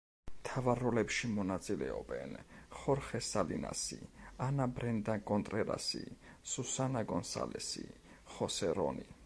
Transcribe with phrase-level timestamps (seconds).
[0.35, 2.33] მთავარ როლებში მონაწილეობენ:
[2.79, 3.99] ხორხე სალინასი,
[4.47, 6.03] ანა ბრენდა კონტრერასი,
[6.55, 7.89] სუსანა გონსალესი,
[8.39, 9.11] ხოსე რონი.